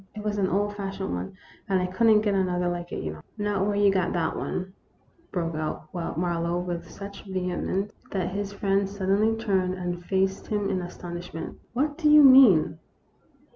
[0.15, 1.37] "It was an old fashioned one,
[1.69, 4.35] and I could n't get another like it, you know."" Not where you got that
[4.35, 4.73] one,"
[5.31, 10.71] broke out Mar lowe, with such vehemence that his friend suddenly turned and faced him
[10.71, 12.79] in astonishment." What do you mean